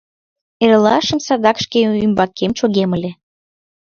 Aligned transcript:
Эрлашым 0.65 1.19
садак 1.25 1.57
шке 1.63 1.79
ӱмбакем 2.05 2.51
чогем 2.57 2.89
ыле... 2.97 3.11